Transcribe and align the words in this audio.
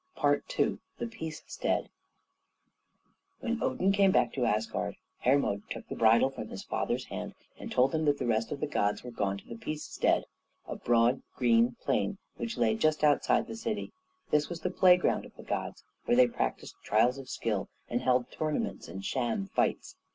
II 0.17 0.79
THE 0.97 1.05
PEACESTEAD 1.05 1.87
When 3.41 3.61
Odin 3.61 3.91
came 3.91 4.09
back 4.09 4.33
to 4.33 4.45
Asgard, 4.47 4.95
Hermod 5.19 5.61
took 5.69 5.87
the 5.87 5.95
bridle 5.95 6.31
from 6.31 6.47
his 6.47 6.63
father's 6.63 7.05
hand 7.05 7.35
and 7.59 7.71
told 7.71 7.93
him 7.93 8.05
that 8.05 8.17
the 8.17 8.25
rest 8.25 8.51
of 8.51 8.61
the 8.61 8.65
gods 8.65 9.03
were 9.03 9.11
gone 9.11 9.37
to 9.37 9.47
the 9.47 9.55
Peacestead 9.59 10.23
a 10.67 10.75
broad, 10.75 11.21
green 11.35 11.75
plain 11.83 12.17
which 12.37 12.57
lay 12.57 12.73
just 12.73 13.03
outside 13.03 13.45
the 13.45 13.55
city. 13.55 13.91
This 14.31 14.49
was 14.49 14.61
the 14.61 14.71
playground 14.71 15.23
of 15.23 15.35
the 15.35 15.43
gods, 15.43 15.83
where 16.05 16.17
they 16.17 16.27
practised 16.27 16.77
trials 16.81 17.19
of 17.19 17.29
skill 17.29 17.69
and 17.87 18.01
held 18.01 18.31
tournaments 18.31 18.87
and 18.87 19.05
sham 19.05 19.49
fights. 19.53 19.97